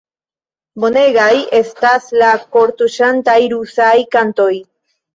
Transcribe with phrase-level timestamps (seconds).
[0.83, 1.29] Bonegaj
[1.59, 4.53] estas la kortuŝantaj rusaj kantoj!